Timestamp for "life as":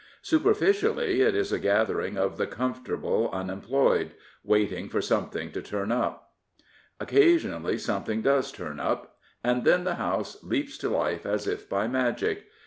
10.89-11.45